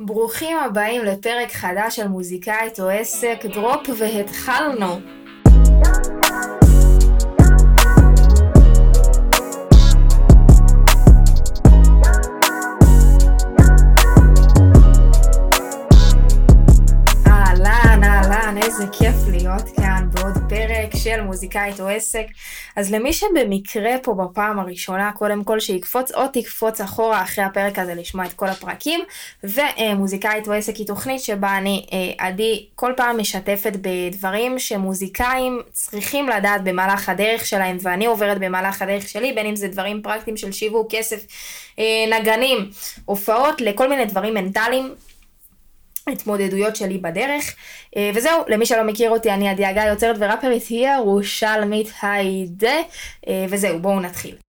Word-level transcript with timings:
ברוכים 0.00 0.56
הבאים 0.58 1.04
לפרק 1.04 1.52
חדש 1.52 1.96
של 1.96 2.08
מוזיקאית 2.08 2.80
או 2.80 2.88
עסק 2.88 3.46
דרופ 3.54 3.88
והתחלנו. 3.98 5.17
מוזיקאית 21.38 21.80
או 21.80 21.88
עסק. 21.88 22.26
אז 22.76 22.92
למי 22.92 23.12
שבמקרה 23.12 23.92
פה 24.02 24.14
בפעם 24.14 24.58
הראשונה, 24.58 25.12
קודם 25.12 25.44
כל 25.44 25.60
שיקפוץ 25.60 26.12
או 26.12 26.28
תקפוץ 26.32 26.80
אחורה 26.80 27.22
אחרי 27.22 27.44
הפרק 27.44 27.78
הזה 27.78 27.94
לשמוע 27.94 28.26
את 28.26 28.32
כל 28.32 28.46
הפרקים. 28.46 29.00
ומוזיקאית 29.44 30.48
או 30.48 30.52
עסק 30.52 30.76
היא 30.76 30.86
תוכנית 30.86 31.20
שבה 31.20 31.56
אני, 31.58 31.86
אה, 31.92 32.26
עדי, 32.26 32.66
כל 32.74 32.92
פעם 32.96 33.20
משתפת 33.20 33.72
בדברים 33.80 34.58
שמוזיקאים 34.58 35.62
צריכים 35.72 36.28
לדעת 36.28 36.64
במהלך 36.64 37.08
הדרך 37.08 37.46
שלהם, 37.46 37.76
ואני 37.82 38.06
עוברת 38.06 38.38
במהלך 38.38 38.82
הדרך 38.82 39.08
שלי, 39.08 39.32
בין 39.32 39.46
אם 39.46 39.56
זה 39.56 39.68
דברים 39.68 40.02
פרקטיים 40.02 40.36
של 40.36 40.52
שיווק, 40.52 40.86
כסף, 40.90 41.26
אה, 41.78 42.18
נגנים, 42.18 42.70
הופעות, 43.04 43.60
לכל 43.60 43.88
מיני 43.88 44.04
דברים 44.04 44.34
מנטליים. 44.34 44.94
התמודדויות 46.08 46.76
שלי 46.76 46.98
בדרך. 46.98 47.54
אה, 47.96 48.10
וזהו, 48.14 48.42
למי 48.48 48.66
שלא 48.66 48.82
מכיר 48.84 49.10
אותי, 49.10 49.30
אני 49.30 49.48
עדי 49.48 49.64
הגיא, 49.64 49.82
יוצרת 49.82 50.16
וראפרית, 50.18 50.66
היא 50.68 50.88
ירושלמית 50.88 51.92
היידה. 52.02 52.76
אה, 53.28 53.46
וזהו, 53.48 53.78
בואו 53.78 54.00
נתחיל. 54.00 54.47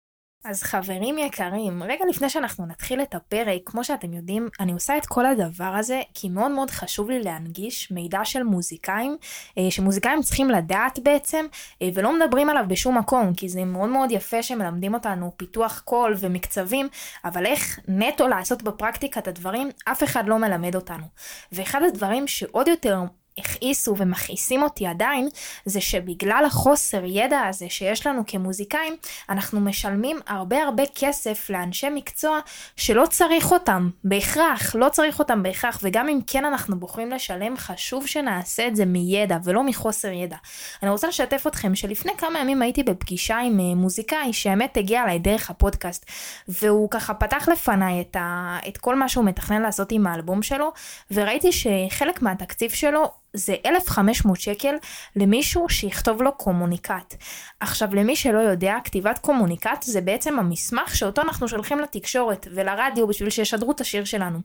אז 0.43 0.63
חברים 0.63 1.17
יקרים, 1.17 1.83
רגע 1.83 2.05
לפני 2.09 2.29
שאנחנו 2.29 2.65
נתחיל 2.65 3.01
את 3.01 3.15
הפרק, 3.15 3.61
כמו 3.65 3.83
שאתם 3.83 4.13
יודעים, 4.13 4.49
אני 4.59 4.71
עושה 4.71 4.97
את 4.97 5.05
כל 5.05 5.25
הדבר 5.25 5.63
הזה 5.63 6.01
כי 6.13 6.29
מאוד 6.29 6.51
מאוד 6.51 6.69
חשוב 6.69 7.09
לי 7.09 7.19
להנגיש 7.23 7.91
מידע 7.91 8.19
של 8.23 8.43
מוזיקאים, 8.43 9.17
אה, 9.57 9.71
שמוזיקאים 9.71 10.21
צריכים 10.21 10.49
לדעת 10.49 10.99
בעצם, 10.99 11.45
ולא 11.93 12.19
מדברים 12.19 12.49
עליו 12.49 12.65
בשום 12.67 12.97
מקום, 12.97 13.33
כי 13.33 13.49
זה 13.49 13.65
מאוד 13.65 13.89
מאוד 13.89 14.11
יפה 14.11 14.43
שמלמדים 14.43 14.93
אותנו 14.93 15.31
פיתוח 15.37 15.81
קול 15.85 16.15
ומקצבים, 16.19 16.87
אבל 17.25 17.45
איך 17.45 17.79
נטו 17.87 18.27
לעשות 18.27 18.63
בפרקטיקה 18.63 19.19
את 19.19 19.27
הדברים, 19.27 19.69
אף 19.85 20.03
אחד 20.03 20.27
לא 20.27 20.37
מלמד 20.37 20.75
אותנו. 20.75 21.05
ואחד 21.51 21.81
הדברים 21.83 22.27
שעוד 22.27 22.67
יותר 22.67 22.99
הכעיסו 23.37 23.95
ומכעיסים 23.97 24.63
אותי 24.63 24.87
עדיין, 24.87 25.29
זה 25.65 25.81
שבגלל 25.81 26.43
החוסר 26.47 27.05
ידע 27.05 27.39
הזה 27.39 27.69
שיש 27.69 28.07
לנו 28.07 28.23
כמוזיקאים, 28.27 28.95
אנחנו 29.29 29.59
משלמים 29.59 30.19
הרבה 30.27 30.63
הרבה 30.63 30.83
כסף 30.95 31.49
לאנשי 31.49 31.89
מקצוע 31.89 32.39
שלא 32.75 33.05
צריך 33.09 33.51
אותם 33.51 33.89
בהכרח, 34.03 34.75
לא 34.75 34.89
צריך 34.89 35.19
אותם 35.19 35.43
בהכרח, 35.43 35.79
וגם 35.83 36.09
אם 36.09 36.19
כן 36.27 36.45
אנחנו 36.45 36.79
בוחרים 36.79 37.11
לשלם, 37.11 37.57
חשוב 37.57 38.07
שנעשה 38.07 38.67
את 38.67 38.75
זה 38.75 38.85
מידע 38.85 39.37
ולא 39.43 39.63
מחוסר 39.63 40.11
ידע. 40.11 40.37
אני 40.83 40.91
רוצה 40.91 41.07
לשתף 41.07 41.43
אתכם 41.47 41.75
שלפני 41.75 42.11
כמה 42.17 42.39
ימים 42.39 42.61
הייתי 42.61 42.83
בפגישה 42.83 43.37
עם 43.37 43.59
אה, 43.59 43.75
מוזיקאי 43.75 44.33
שהאמת 44.33 44.77
הגיע 44.77 45.03
אליי 45.03 45.19
דרך 45.19 45.49
הפודקאסט, 45.49 46.05
והוא 46.47 46.89
ככה 46.89 47.13
פתח 47.13 47.49
לפניי 47.51 48.01
את, 48.01 48.15
ה... 48.15 48.57
את 48.67 48.77
כל 48.77 48.95
מה 48.95 49.09
שהוא 49.09 49.25
מתכנן 49.25 49.61
לעשות 49.61 49.91
עם 49.91 50.07
האלבום 50.07 50.43
שלו, 50.43 50.71
וראיתי 51.11 51.49
שחלק 51.51 52.21
מהתקציב 52.21 52.71
שלו 52.71 53.11
זה 53.33 53.55
1,500 53.65 54.39
שקל 54.39 54.75
למישהו 55.15 55.69
שיכתוב 55.69 56.21
לו 56.21 56.31
קומוניקט. 56.31 57.15
עכשיו 57.59 57.95
למי 57.95 58.15
שלא 58.15 58.39
יודע, 58.39 58.75
כתיבת 58.83 59.19
קומוניקט 59.19 59.83
זה 59.83 60.01
בעצם 60.01 60.39
המסמך 60.39 60.95
שאותו 60.95 61.21
אנחנו 61.21 61.47
שולחים 61.47 61.79
לתקשורת 61.79 62.47
ולרדיו 62.51 63.07
בשביל 63.07 63.29
שישדרו 63.29 63.71
את 63.71 63.81
השיר 63.81 64.05
שלנו. 64.05 64.39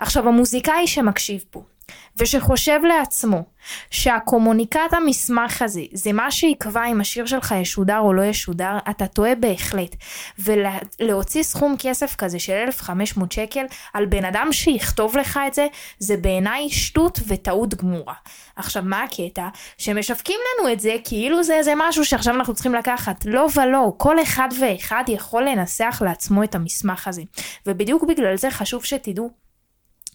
עכשיו 0.00 0.28
המוזיקאי 0.28 0.86
שמקשיב 0.86 1.44
פה, 1.50 1.62
ושחושב 2.16 2.80
לעצמו 2.88 3.44
שהקומוניקט 3.90 4.92
המסמך 4.92 5.62
הזה 5.62 5.82
זה 5.92 6.12
מה 6.12 6.30
שיקבע 6.30 6.86
אם 6.86 7.00
השיר 7.00 7.26
שלך 7.26 7.54
ישודר 7.60 7.98
או 7.98 8.12
לא 8.12 8.22
ישודר, 8.22 8.78
אתה 8.90 9.06
טועה 9.06 9.34
בהחלט. 9.34 9.96
ולהוציא 10.38 11.42
סכום 11.42 11.74
כסף 11.78 12.16
כזה 12.16 12.38
של 12.38 12.52
1,500 12.52 13.32
שקל 13.32 13.64
על 13.92 14.06
בן 14.06 14.24
אדם 14.24 14.48
שיכתוב 14.52 15.16
לך 15.16 15.40
את 15.46 15.54
זה, 15.54 15.66
זה 15.98 16.16
בעיניי 16.16 16.70
שטות 16.70 17.20
וטעות 17.26 17.74
גמורה. 17.74 18.14
עכשיו 18.56 18.82
מה 18.86 19.02
הקטע? 19.02 19.48
שמשווקים 19.78 20.40
לנו 20.58 20.72
את 20.72 20.80
זה 20.80 20.96
כאילו 21.04 21.42
זה 21.42 21.54
איזה 21.54 21.72
משהו 21.76 22.04
שעכשיו 22.04 22.34
אנחנו 22.34 22.54
צריכים 22.54 22.74
לקחת. 22.74 23.24
לא 23.24 23.46
ולא, 23.56 23.92
כל 23.96 24.22
אחד 24.22 24.48
ואחד 24.60 25.04
יכול 25.08 25.42
לנסח 25.42 26.02
לעצמו 26.04 26.44
את 26.44 26.54
המסמך 26.54 27.08
הזה. 27.08 27.22
ובדיוק 27.66 28.04
בגלל 28.04 28.36
זה 28.36 28.50
חשוב 28.50 28.84
שתדעו 28.84 29.39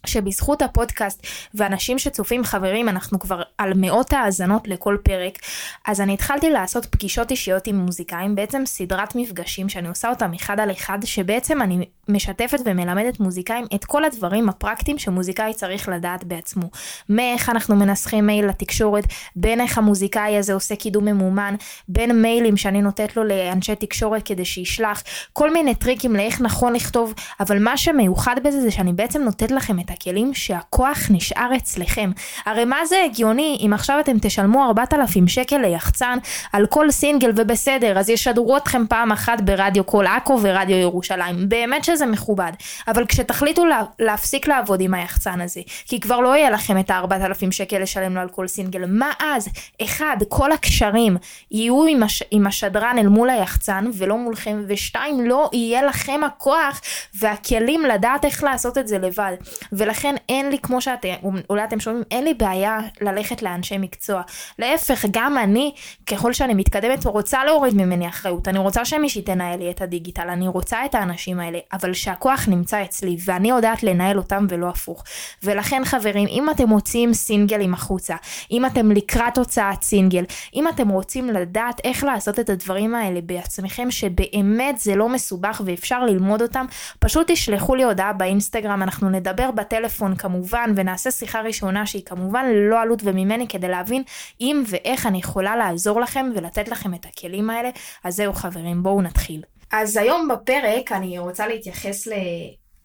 שבזכות 0.06 0.62
הפודקאסט 0.62 1.26
ואנשים 1.54 1.98
שצופים 1.98 2.44
חברים 2.44 2.88
אנחנו 2.88 3.18
כבר 3.18 3.42
על 3.58 3.72
מאות 3.76 4.12
האזנות 4.12 4.68
לכל 4.68 4.96
פרק 5.02 5.38
אז 5.86 6.00
אני 6.00 6.14
התחלתי 6.14 6.50
לעשות 6.50 6.86
פגישות 6.86 7.30
אישיות 7.30 7.66
עם 7.66 7.76
מוזיקאים 7.76 8.34
בעצם 8.34 8.62
סדרת 8.66 9.14
מפגשים 9.14 9.68
שאני 9.68 9.88
עושה 9.88 10.10
אותם 10.10 10.32
אחד 10.34 10.60
על 10.60 10.70
אחד 10.70 10.98
שבעצם 11.04 11.62
אני 11.62 11.86
משתפת 12.08 12.58
ומלמדת 12.64 13.20
מוזיקאים 13.20 13.64
את 13.74 13.84
כל 13.84 14.04
הדברים 14.04 14.48
הפרקטיים 14.48 14.98
שמוזיקאי 14.98 15.54
צריך 15.54 15.88
לדעת 15.88 16.24
בעצמו. 16.24 16.70
מאיך 17.08 17.48
אנחנו 17.48 17.76
מנסחים 17.76 18.26
מייל 18.26 18.46
לתקשורת 18.46 19.04
בין 19.36 19.60
איך 19.60 19.78
המוזיקאי 19.78 20.36
הזה 20.38 20.54
עושה 20.54 20.76
קידום 20.76 21.04
ממומן 21.04 21.54
בין 21.88 22.22
מיילים 22.22 22.56
שאני 22.56 22.82
נותנת 22.82 23.16
לו 23.16 23.24
לאנשי 23.24 23.76
תקשורת 23.76 24.22
כדי 24.22 24.44
שישלח 24.44 25.02
כל 25.32 25.52
מיני 25.52 25.74
טריקים 25.74 26.16
לאיך 26.16 26.40
נכון 26.40 26.72
לכתוב 26.72 27.14
אבל 27.40 27.62
מה 27.62 27.76
שמיוחד 27.76 28.36
בזה 28.44 28.60
זה 28.60 28.70
שאני 28.70 28.92
בעצם 28.92 29.22
נותנת 29.22 29.50
לכם 29.50 29.80
את 29.80 29.90
הכלים 29.96 30.34
שהכוח 30.34 30.98
נשאר 31.10 31.50
אצלכם. 31.56 32.10
הרי 32.46 32.64
מה 32.64 32.86
זה 32.86 33.02
הגיוני 33.04 33.58
אם 33.66 33.72
עכשיו 33.72 34.00
אתם 34.00 34.18
תשלמו 34.18 34.66
4,000 34.66 35.28
שקל 35.28 35.58
ליחצן 35.58 36.18
על 36.52 36.66
כל 36.66 36.90
סינגל 36.90 37.32
ובסדר, 37.36 37.98
אז 37.98 38.10
ישדרו 38.10 38.56
אתכם 38.56 38.86
פעם 38.88 39.12
אחת 39.12 39.40
ברדיו 39.40 39.86
כל 39.86 40.06
עכו 40.06 40.38
ורדיו 40.42 40.76
ירושלים. 40.76 41.48
באמת 41.48 41.84
שזה 41.84 42.06
מכובד. 42.06 42.52
אבל 42.88 43.06
כשתחליטו 43.06 43.64
לה, 43.64 43.82
להפסיק 43.98 44.48
לעבוד 44.48 44.80
עם 44.80 44.94
היחצן 44.94 45.40
הזה, 45.40 45.60
כי 45.86 46.00
כבר 46.00 46.20
לא 46.20 46.36
יהיה 46.36 46.50
לכם 46.50 46.78
את 46.78 46.90
ה-4,000 46.90 47.50
שקל 47.50 47.78
לשלם 47.78 48.14
לו 48.14 48.20
על 48.20 48.28
כל 48.28 48.48
סינגל, 48.48 48.84
מה 48.88 49.10
אז? 49.20 49.48
אחד, 49.82 50.16
כל 50.28 50.52
הקשרים 50.52 51.16
יהיו 51.50 51.86
עם, 51.86 52.02
הש... 52.02 52.22
עם 52.30 52.46
השדרן 52.46 52.96
אל 52.98 53.08
מול 53.08 53.30
היחצן 53.30 53.90
ולא 53.94 54.18
מולכם, 54.18 54.64
ושתיים, 54.66 55.26
לא 55.26 55.50
יהיה 55.52 55.82
לכם 55.82 56.20
הכוח 56.26 56.80
והכלים 57.14 57.82
לדעת 57.82 58.24
איך 58.24 58.44
לעשות 58.44 58.78
את 58.78 58.88
זה 58.88 58.98
לבד. 58.98 59.32
ולכן 59.76 60.14
אין 60.28 60.50
לי, 60.50 60.58
כמו 60.58 60.80
שאתם, 60.80 61.08
אולי 61.50 61.64
אתם 61.64 61.80
שומעים, 61.80 62.04
אין 62.10 62.24
לי 62.24 62.34
בעיה 62.34 62.78
ללכת 63.00 63.42
לאנשי 63.42 63.78
מקצוע. 63.78 64.22
להפך, 64.58 65.04
גם 65.10 65.38
אני, 65.38 65.74
ככל 66.06 66.32
שאני 66.32 66.54
מתקדמת, 66.54 67.06
רוצה 67.06 67.44
להוריד 67.44 67.74
ממני 67.74 68.08
אחריות. 68.08 68.48
אני 68.48 68.58
רוצה 68.58 68.84
שמישהי 68.84 69.22
תנהל 69.22 69.58
לי 69.58 69.70
את 69.70 69.82
הדיגיטל, 69.82 70.28
אני 70.28 70.48
רוצה 70.48 70.84
את 70.84 70.94
האנשים 70.94 71.40
האלה, 71.40 71.58
אבל 71.72 71.92
שהכוח 71.92 72.48
נמצא 72.48 72.82
אצלי, 72.82 73.16
ואני 73.24 73.48
יודעת 73.48 73.82
לנהל 73.82 74.18
אותם 74.18 74.46
ולא 74.48 74.68
הפוך. 74.68 75.04
ולכן 75.42 75.82
חברים, 75.84 76.28
אם 76.28 76.50
אתם 76.50 76.68
מוציאים 76.68 77.14
סינגלים 77.14 77.74
החוצה, 77.74 78.16
אם 78.50 78.66
אתם 78.66 78.90
לקראת 78.90 79.38
הוצאת 79.38 79.82
סינגל, 79.82 80.24
אם 80.54 80.68
אתם 80.68 80.88
רוצים 80.88 81.30
לדעת 81.30 81.80
איך 81.84 82.04
לעשות 82.04 82.40
את 82.40 82.50
הדברים 82.50 82.94
האלה 82.94 83.20
בעצמכם, 83.20 83.90
שבאמת 83.90 84.78
זה 84.78 84.96
לא 84.96 85.08
מסובך 85.08 85.60
ואפשר 85.64 86.04
ללמוד 86.04 86.42
אותם, 86.42 86.66
פשוט 86.98 87.30
תשלחו 87.30 87.74
לי 87.74 87.84
הודעה 87.84 88.12
באינסטגרם, 88.12 88.82
אנחנו 88.82 89.10
נדבר 89.10 89.50
בטלפון 89.66 90.16
כמובן, 90.16 90.72
ונעשה 90.76 91.10
שיחה 91.10 91.40
ראשונה 91.40 91.86
שהיא 91.86 92.02
כמובן 92.04 92.46
ללא 92.46 92.80
עלות 92.80 93.00
וממני 93.04 93.48
כדי 93.48 93.68
להבין 93.68 94.02
אם 94.40 94.62
ואיך 94.66 95.06
אני 95.06 95.18
יכולה 95.18 95.56
לעזור 95.56 96.00
לכם 96.00 96.26
ולתת 96.36 96.68
לכם 96.68 96.94
את 96.94 97.06
הכלים 97.06 97.50
האלה. 97.50 97.70
אז 98.04 98.16
זהו 98.16 98.32
חברים, 98.32 98.82
בואו 98.82 99.02
נתחיל. 99.02 99.42
אז 99.72 99.96
היום 99.96 100.28
בפרק 100.28 100.92
אני 100.92 101.18
רוצה 101.18 101.46
להתייחס 101.46 102.06
ל... 102.06 102.12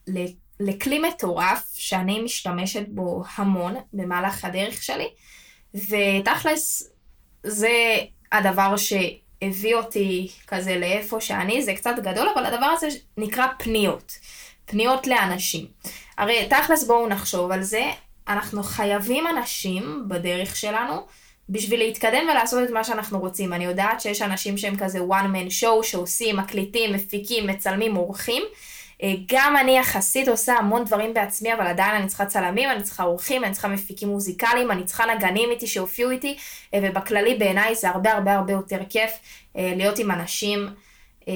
ל... 0.08 0.25
לכלי 0.59 1.00
מטורף 1.00 1.72
שאני 1.74 2.22
משתמשת 2.22 2.84
בו 2.88 3.23
המון 3.35 3.76
במהלך 3.94 4.46
הדרך 4.46 4.84
שלי, 4.84 5.09
ותכלס 5.76 6.91
זה 7.44 7.96
הדבר 8.32 8.76
שהביא 8.78 9.76
אותי 9.76 10.28
כזה 10.47 10.78
לאיפה 10.78 11.22
שאני, 11.22 11.64
זה 11.64 11.73
קצת 11.73 11.96
גדול, 11.97 12.28
אבל 12.35 12.46
הדבר 12.46 12.66
הזה 12.66 12.88
נקרא 13.17 13.47
פניות. 13.59 14.14
פניות 14.66 15.08
לאנשים. 15.08 15.66
הרי 16.22 16.47
תכלס 16.50 16.84
בואו 16.84 17.08
נחשוב 17.08 17.52
על 17.52 17.62
זה, 17.62 17.84
אנחנו 18.28 18.64
חייבים 18.64 19.28
אנשים 19.28 20.03
בדרך 20.08 20.56
שלנו 20.56 21.02
בשביל 21.50 21.79
להתקדם 21.79 22.23
ולעשות 22.32 22.64
את 22.64 22.70
מה 22.70 22.84
שאנחנו 22.84 23.20
רוצים. 23.20 23.53
אני 23.53 23.66
יודעת 23.66 24.02
שיש 24.02 24.22
אנשים 24.22 24.58
שהם 24.58 24.76
כזה 24.78 25.00
one 25.00 25.26
man 25.35 25.62
show 25.62 25.84
שעושים, 25.84 26.38
מקליטים, 26.38 26.94
מפיקים, 26.94 27.47
מצלמים, 27.47 27.96
עורכים. 27.96 28.44
אה, 29.03 29.14
גם 29.32 29.58
אני 29.58 29.78
יחסית 29.78 30.28
עושה 30.28 30.53
המון 30.53 30.85
דברים 30.85 31.14
בעצמי, 31.14 31.53
אבל 31.53 31.68
עדיין 31.68 31.96
אני 31.96 32.08
צריכה 32.08 32.26
צלמים, 32.26 32.70
אני 32.72 32.84
צריכה 32.84 33.03
עורכים, 33.03 33.44
אני 33.44 33.53
צריכה 33.53 33.68
מפיקים 33.68 34.09
מוזיקליים, 34.09 34.72
אני 34.72 34.84
צריכה 34.84 35.03
נגנים 35.16 35.52
איתי 35.52 35.68
שהופיעו 35.68 36.12
איתי, 36.12 36.38
אה, 36.73 36.79
ובכללי 36.84 37.35
בעיניי 37.35 37.76
זה 37.76 37.90
הרבה 37.90 38.14
הרבה 38.14 38.34
הרבה 38.34 38.53
יותר 38.53 38.79
כיף 38.90 39.12
אה, 39.58 39.73
להיות 39.76 40.00
עם 40.00 40.12
אנשים. 40.12 40.70
אה, 41.32 41.36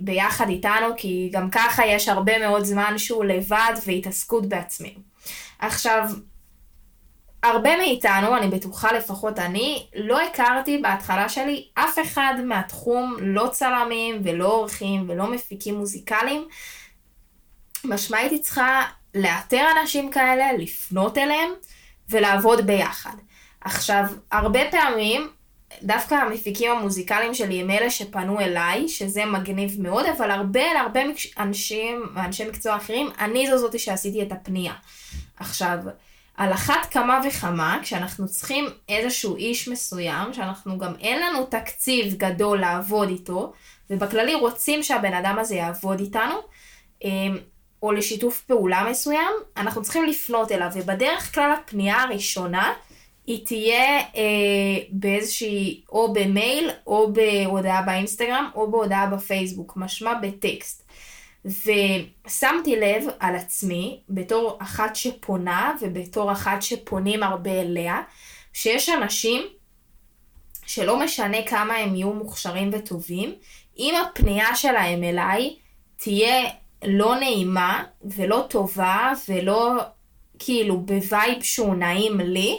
ביחד 0.00 0.48
איתנו, 0.48 0.86
כי 0.96 1.30
גם 1.32 1.50
ככה 1.50 1.86
יש 1.86 2.08
הרבה 2.08 2.38
מאוד 2.38 2.64
זמן 2.64 2.98
שהוא 2.98 3.24
לבד 3.24 3.72
והתעסקות 3.86 4.46
בעצמנו. 4.46 5.00
עכשיו, 5.58 6.08
הרבה 7.42 7.76
מאיתנו, 7.76 8.36
אני 8.36 8.48
בטוחה 8.48 8.92
לפחות 8.92 9.38
אני, 9.38 9.86
לא 9.94 10.20
הכרתי 10.20 10.78
בהתחלה 10.78 11.28
שלי 11.28 11.68
אף 11.74 11.98
אחד 12.02 12.34
מהתחום, 12.44 13.16
לא 13.20 13.48
צלמים 13.52 14.20
ולא 14.24 14.52
עורכים 14.52 15.04
ולא 15.08 15.30
מפיקים 15.30 15.74
מוזיקליים. 15.74 16.48
משמע 17.84 18.18
הייתי 18.18 18.38
צריכה 18.38 18.82
לאתר 19.14 19.66
אנשים 19.80 20.10
כאלה, 20.10 20.52
לפנות 20.52 21.18
אליהם 21.18 21.50
ולעבוד 22.08 22.66
ביחד. 22.66 23.14
עכשיו, 23.60 24.04
הרבה 24.32 24.60
פעמים, 24.70 25.28
דווקא 25.82 26.14
המפיקים 26.14 26.72
המוזיקליים 26.72 27.34
שלי 27.34 27.60
הם 27.60 27.70
אלה 27.70 27.90
שפנו 27.90 28.40
אליי, 28.40 28.88
שזה 28.88 29.24
מגניב 29.24 29.82
מאוד, 29.82 30.06
אבל 30.06 30.30
הרבה, 30.30 30.72
להרבה 30.74 31.00
אנשים, 31.38 32.02
אנשי 32.16 32.48
מקצוע 32.48 32.76
אחרים, 32.76 33.08
אני 33.20 33.50
זו 33.50 33.58
זאתי 33.58 33.78
שעשיתי 33.78 34.22
את 34.22 34.32
הפנייה. 34.32 34.72
עכשיו, 35.36 35.78
על 36.36 36.52
אחת 36.52 36.86
כמה 36.90 37.20
וכמה, 37.28 37.78
כשאנחנו 37.82 38.28
צריכים 38.28 38.66
איזשהו 38.88 39.36
איש 39.36 39.68
מסוים, 39.68 40.32
שאנחנו 40.32 40.78
גם 40.78 40.92
אין 41.00 41.22
לנו 41.22 41.44
תקציב 41.44 42.14
גדול 42.14 42.60
לעבוד 42.60 43.08
איתו, 43.08 43.52
ובכללי 43.90 44.34
רוצים 44.34 44.82
שהבן 44.82 45.14
אדם 45.14 45.38
הזה 45.38 45.54
יעבוד 45.54 46.00
איתנו, 46.00 46.34
אמ, 47.04 47.38
או 47.82 47.92
לשיתוף 47.92 48.40
פעולה 48.40 48.86
מסוים, 48.90 49.32
אנחנו 49.56 49.82
צריכים 49.82 50.04
לפנות 50.04 50.52
אליו, 50.52 50.68
ובדרך 50.74 51.34
כלל 51.34 51.52
הפנייה 51.52 52.02
הראשונה 52.02 52.72
היא 53.26 53.46
תהיה 53.46 53.98
אה, 53.98 54.78
באיזושהי, 54.90 55.82
או 55.92 56.12
במייל, 56.12 56.70
או 56.86 57.12
בהודעה 57.12 57.82
באינסטגרם, 57.82 58.50
או 58.54 58.70
בהודעה 58.70 59.06
בפייסבוק, 59.06 59.72
משמע 59.76 60.14
בטקסט. 60.14 60.86
ושמתי 61.44 62.76
לב 62.76 63.04
על 63.20 63.36
עצמי, 63.36 64.00
בתור 64.08 64.58
אחת 64.62 64.96
שפונה 64.96 65.72
ובתור 65.80 66.32
אחת 66.32 66.62
שפונים 66.62 67.22
הרבה 67.22 67.60
אליה, 67.60 68.02
שיש 68.52 68.88
אנשים 68.88 69.42
שלא 70.66 71.00
משנה 71.00 71.42
כמה 71.46 71.74
הם 71.74 71.94
יהיו 71.94 72.12
מוכשרים 72.12 72.70
וטובים, 72.72 73.34
אם 73.78 73.94
הפנייה 74.02 74.56
שלהם 74.56 75.04
אליי 75.04 75.56
תהיה 75.96 76.50
לא 76.84 77.16
נעימה 77.16 77.84
ולא 78.04 78.46
טובה 78.48 79.12
ולא 79.28 79.72
כאילו 80.38 80.80
ב 80.80 80.92
vibe 80.92 81.42
שהוא 81.42 81.74
נעים 81.74 82.20
לי, 82.20 82.58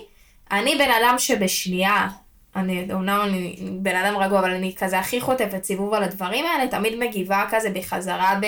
אני 0.51 0.75
בן 0.75 0.91
אדם 1.01 1.15
שבשנייה, 1.17 2.07
אני 2.55 2.93
אומנם 2.93 3.21
אני 3.23 3.55
בן 3.81 3.95
אדם 3.95 4.17
רגוע, 4.17 4.39
אבל 4.39 4.51
אני 4.51 4.75
כזה 4.77 4.99
הכי 4.99 5.21
חוטפת 5.21 5.63
סיבוב 5.63 5.93
על 5.93 6.03
הדברים 6.03 6.45
האלה, 6.45 6.67
תמיד 6.67 6.95
מגיבה 6.99 7.45
כזה 7.49 7.69
בחזרה 7.69 8.39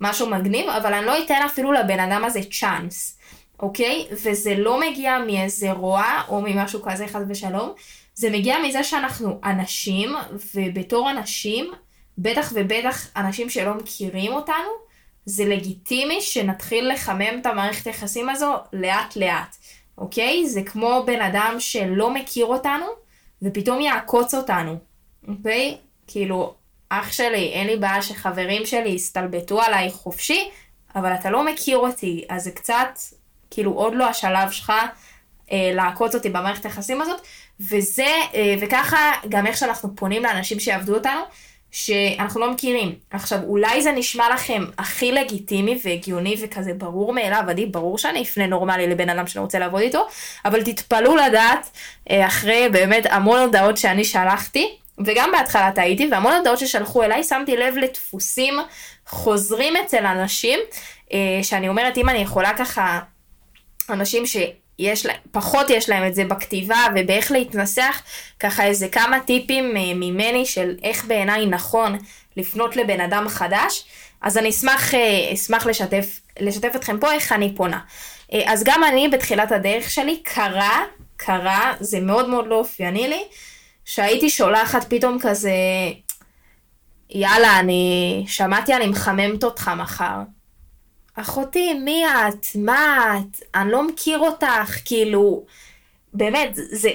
במשהו 0.00 0.30
מגניב, 0.30 0.68
אבל 0.68 0.94
אני 0.94 1.06
לא 1.06 1.24
אתן 1.24 1.40
אפילו 1.46 1.72
לבן 1.72 2.00
אדם 2.00 2.24
הזה 2.24 2.40
צ'אנס, 2.60 3.18
אוקיי? 3.60 4.06
וזה 4.10 4.54
לא 4.58 4.80
מגיע 4.80 5.18
מאיזה 5.26 5.72
רוע 5.72 6.04
או 6.28 6.42
ממשהו 6.42 6.82
כזה 6.82 7.06
חס 7.06 7.22
ושלום, 7.28 7.72
זה 8.14 8.30
מגיע 8.30 8.56
מזה 8.58 8.84
שאנחנו 8.84 9.40
אנשים, 9.44 10.14
ובתור 10.54 11.10
אנשים, 11.10 11.72
בטח 12.18 12.52
ובטח 12.54 13.06
אנשים 13.16 13.50
שלא 13.50 13.74
מכירים 13.74 14.32
אותנו, 14.32 14.86
זה 15.26 15.44
לגיטימי 15.44 16.20
שנתחיל 16.20 16.92
לחמם 16.92 17.38
את 17.40 17.46
המערכת 17.46 17.86
היחסים 17.86 18.28
הזו 18.28 18.54
לאט 18.72 19.16
לאט, 19.16 19.56
אוקיי? 19.98 20.46
זה 20.46 20.62
כמו 20.62 21.02
בן 21.06 21.20
אדם 21.20 21.56
שלא 21.58 22.14
מכיר 22.14 22.46
אותנו 22.46 22.86
ופתאום 23.42 23.80
יעקוץ 23.80 24.34
אותנו, 24.34 24.76
אוקיי? 25.28 25.76
כאילו, 26.06 26.54
אח 26.88 27.12
שלי, 27.12 27.52
אין 27.52 27.66
לי 27.66 27.76
בעיה 27.76 28.02
שחברים 28.02 28.66
שלי 28.66 28.88
יסתלבטו 28.88 29.62
עליי 29.62 29.90
חופשי, 29.90 30.50
אבל 30.96 31.14
אתה 31.14 31.30
לא 31.30 31.44
מכיר 31.44 31.78
אותי, 31.78 32.24
אז 32.28 32.44
זה 32.44 32.50
קצת, 32.50 32.98
כאילו, 33.50 33.72
עוד 33.72 33.94
לא 33.94 34.04
השלב 34.04 34.50
שלך 34.50 34.72
אה, 35.52 35.70
לעקוץ 35.74 36.14
אותי 36.14 36.28
במערכת 36.28 36.64
היחסים 36.64 37.02
הזאת, 37.02 37.20
וזה, 37.60 38.14
אה, 38.34 38.54
וככה 38.60 39.12
גם 39.28 39.46
איך 39.46 39.56
שאנחנו 39.56 39.96
פונים 39.96 40.22
לאנשים 40.22 40.60
שיעבדו 40.60 40.94
אותנו, 40.94 41.20
שאנחנו 41.76 42.40
לא 42.40 42.50
מכירים. 42.50 42.94
עכשיו, 43.10 43.38
אולי 43.42 43.82
זה 43.82 43.92
נשמע 43.92 44.34
לכם 44.34 44.64
הכי 44.78 45.12
לגיטימי 45.12 45.78
והגיוני 45.84 46.36
וכזה 46.42 46.72
ברור 46.74 47.12
מאליו, 47.12 47.44
עדי, 47.48 47.66
ברור 47.66 47.98
שאני 47.98 48.22
אפנה 48.22 48.46
נורמלי 48.46 48.86
לבן 48.86 49.08
אדם 49.08 49.26
שאני 49.26 49.42
רוצה 49.42 49.58
לעבוד 49.58 49.80
איתו, 49.80 50.06
אבל 50.44 50.62
תתפלאו 50.62 51.16
לדעת, 51.16 51.70
אה, 52.10 52.26
אחרי 52.26 52.68
באמת 52.72 53.06
המון 53.10 53.40
הודעות 53.40 53.76
שאני 53.76 54.04
שלחתי, 54.04 54.76
וגם 54.98 55.30
בהתחלה 55.32 55.72
טעיתי, 55.72 56.08
והמון 56.10 56.32
הודעות 56.32 56.58
ששלחו 56.58 57.02
אליי, 57.02 57.24
שמתי 57.24 57.56
לב 57.56 57.76
לדפוסים 57.76 58.54
חוזרים 59.06 59.76
אצל 59.76 60.06
אנשים, 60.06 60.58
אה, 61.12 61.18
שאני 61.42 61.68
אומרת, 61.68 61.98
אם 61.98 62.08
אני 62.08 62.18
יכולה 62.18 62.54
ככה, 62.56 63.00
אנשים 63.90 64.26
ש... 64.26 64.36
יש 64.78 65.06
להם, 65.06 65.16
פחות 65.30 65.70
יש 65.70 65.88
להם 65.88 66.06
את 66.06 66.14
זה 66.14 66.24
בכתיבה 66.24 66.86
ובאיך 66.96 67.30
להתנסח, 67.32 68.02
ככה 68.40 68.64
איזה 68.64 68.88
כמה 68.88 69.20
טיפים 69.20 69.76
אה, 69.76 69.94
ממני 69.94 70.46
של 70.46 70.74
איך 70.82 71.04
בעיניי 71.04 71.46
נכון 71.46 71.98
לפנות 72.36 72.76
לבן 72.76 73.00
אדם 73.00 73.28
חדש, 73.28 73.84
אז 74.22 74.38
אני 74.38 74.48
אשמח, 74.50 74.94
אה, 74.94 75.30
אשמח 75.34 75.66
לשתף, 75.66 76.20
לשתף 76.40 76.76
אתכם 76.76 76.98
פה 77.00 77.12
איך 77.12 77.32
אני 77.32 77.54
פונה. 77.56 77.80
אה, 78.32 78.52
אז 78.52 78.64
גם 78.64 78.84
אני 78.84 79.08
בתחילת 79.08 79.52
הדרך 79.52 79.90
שלי 79.90 80.20
קרה, 80.22 80.84
קרה, 81.16 81.74
זה 81.80 82.00
מאוד 82.00 82.28
מאוד 82.28 82.46
לא 82.46 82.54
אופייני 82.54 83.08
לי, 83.08 83.22
שהייתי 83.84 84.30
שולחת 84.30 84.86
פתאום 84.94 85.18
כזה, 85.20 85.52
יאללה, 87.10 87.60
אני 87.60 88.24
שמעתי 88.28 88.74
אני 88.74 88.86
מחממת 88.86 89.44
אותך 89.44 89.70
מחר. 89.76 90.35
אחותי, 91.16 91.74
מי 91.74 92.04
את? 92.06 92.46
מה 92.54 93.14
את? 93.18 93.42
אני 93.54 93.72
לא 93.72 93.86
מכיר 93.86 94.18
אותך, 94.18 94.76
כאילו, 94.84 95.44
באמת, 96.12 96.50
זה, 96.54 96.90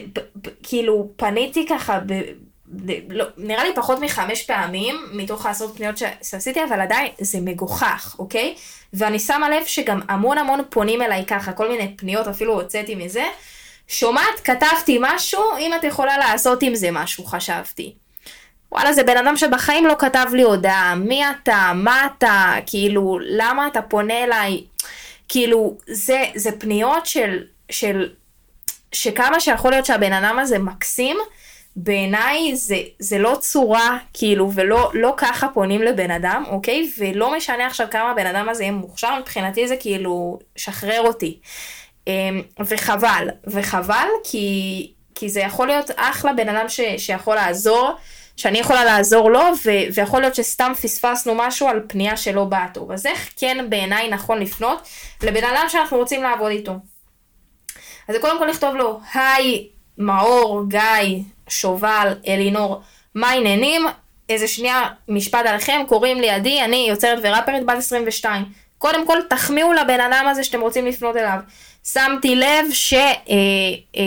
כאילו, 0.63 1.09
פניתי 1.15 1.67
ככה, 1.67 1.99
ב, 2.05 2.21
ב, 2.67 2.91
לא, 3.09 3.25
נראה 3.37 3.63
לי 3.63 3.75
פחות 3.75 3.99
מחמש 3.99 4.43
פעמים, 4.43 4.95
מתוך 5.13 5.45
העשרות 5.45 5.75
פניות 5.77 5.97
שעשיתי, 5.97 6.63
אבל 6.63 6.81
עדיין 6.81 7.11
זה 7.21 7.39
מגוחך, 7.41 8.15
אוקיי? 8.19 8.55
ואני 8.93 9.19
שמה 9.19 9.49
לב 9.49 9.65
שגם 9.65 9.99
המון 10.09 10.37
המון 10.37 10.59
פונים 10.69 11.01
אליי 11.01 11.25
ככה, 11.25 11.53
כל 11.53 11.69
מיני 11.69 11.97
פניות, 11.97 12.27
אפילו 12.27 12.53
הוצאתי 12.53 12.95
מזה. 12.95 13.23
שומעת, 13.87 14.39
כתבתי 14.43 14.97
משהו, 15.01 15.43
אם 15.59 15.71
את 15.73 15.83
יכולה 15.83 16.17
לעשות 16.17 16.63
עם 16.63 16.75
זה 16.75 16.91
משהו, 16.91 17.25
חשבתי. 17.25 17.95
וואלה, 18.71 18.93
זה 18.93 19.03
בן 19.03 19.17
אדם 19.17 19.37
שבחיים 19.37 19.85
לא 19.85 19.95
כתב 19.99 20.25
לי 20.33 20.41
הודעה, 20.41 20.95
מי 20.95 21.23
אתה, 21.29 21.71
מה 21.75 22.05
אתה, 22.05 22.53
כאילו, 22.65 23.19
למה 23.21 23.67
אתה 23.67 23.81
פונה 23.81 24.23
אליי? 24.23 24.63
כאילו, 25.29 25.77
זה, 25.87 26.23
זה 26.35 26.51
פניות 26.59 27.05
של, 27.05 27.43
של, 27.71 28.09
שכמה 28.91 29.39
שיכול 29.39 29.71
להיות 29.71 29.85
שהבן 29.85 30.13
אדם 30.13 30.39
הזה 30.39 30.59
מקסים, 30.59 31.17
בעיניי 31.75 32.55
זה, 32.55 32.77
זה 32.99 33.17
לא 33.17 33.37
צורה, 33.39 33.97
כאילו, 34.13 34.51
ולא 34.53 34.91
לא 34.93 35.13
ככה 35.17 35.47
פונים 35.53 35.81
לבן 35.81 36.11
אדם, 36.11 36.43
אוקיי? 36.47 36.91
ולא 36.97 37.37
משנה 37.37 37.67
עכשיו 37.67 37.87
כמה 37.91 38.11
הבן 38.11 38.25
אדם 38.25 38.49
הזה 38.49 38.63
יהיה 38.63 38.71
מוכשר, 38.71 39.19
מבחינתי 39.19 39.67
זה 39.67 39.75
כאילו, 39.79 40.39
שחרר 40.55 41.01
אותי. 41.01 41.39
אמ, 42.07 42.41
וחבל, 42.59 43.27
וחבל, 43.47 44.07
כי, 44.23 44.91
כי 45.15 45.29
זה 45.29 45.39
יכול 45.39 45.67
להיות 45.67 45.91
אחלה 45.95 46.33
בן 46.33 46.49
אדם 46.49 46.69
ש, 46.69 46.81
שיכול 46.97 47.35
לעזור. 47.35 47.95
שאני 48.37 48.59
יכולה 48.59 48.85
לעזור 48.85 49.31
לו, 49.31 49.41
ו- 49.65 49.93
ויכול 49.93 50.21
להיות 50.21 50.35
שסתם 50.35 50.71
פספסנו 50.81 51.35
משהו 51.35 51.67
על 51.67 51.81
פנייה 51.87 52.17
שלא 52.17 52.43
באה 52.43 52.67
טוב. 52.73 52.91
אז 52.91 53.05
איך 53.05 53.29
כן 53.37 53.65
בעיניי 53.69 54.09
נכון 54.09 54.39
לפנות 54.39 54.87
לבן 55.23 55.43
אדם 55.43 55.65
שאנחנו 55.69 55.97
רוצים 55.97 56.23
לעבוד 56.23 56.51
איתו? 56.51 56.73
אז 58.07 58.15
קודם 58.21 58.39
כל 58.39 58.45
לכתוב 58.45 58.75
לו, 58.75 58.99
היי, 59.13 59.67
מאור, 59.97 60.63
גיא, 60.67 61.19
שובל, 61.47 62.13
אלינור, 62.27 62.81
מה 63.15 63.29
העניינים? 63.29 63.81
איזה 64.29 64.47
שנייה 64.47 64.83
משפט 65.07 65.45
עליכם, 65.45 65.81
קוראים 65.87 66.21
לי 66.21 66.29
עדי, 66.29 66.61
אני 66.61 66.85
יוצרת 66.89 67.19
וראפרית 67.23 67.65
בת 67.65 67.77
22. 67.77 68.45
קודם 68.77 69.07
כל 69.07 69.17
תחמיאו 69.29 69.73
לבן 69.73 69.99
אדם 69.99 70.25
הזה 70.29 70.43
שאתם 70.43 70.61
רוצים 70.61 70.85
לפנות 70.85 71.15
אליו. 71.15 71.39
שמתי 71.83 72.35
לב 72.35 72.65
שאתה 72.71 73.01
אה, 73.29 73.97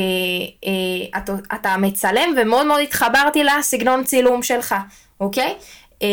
אה, 1.65 1.67
אה, 1.67 1.77
מצלם 1.77 2.35
ומאוד 2.37 2.67
מאוד 2.67 2.81
התחברתי 2.81 3.45
לסגנון 3.45 4.05
צילום 4.05 4.43
שלך, 4.43 4.75
אוקיי? 5.21 5.55
אה, 6.03 6.09